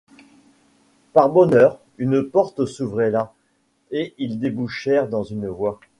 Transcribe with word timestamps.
Par 1.13 1.29
bonheur, 1.29 1.77
une 1.99 2.23
porte 2.27 2.65
s’ouvrait 2.65 3.11
là, 3.11 3.33
et 3.91 4.15
ils 4.17 4.39
débouchèrent 4.39 5.07
dans 5.07 5.21
une 5.23 5.47
voie. 5.47 5.79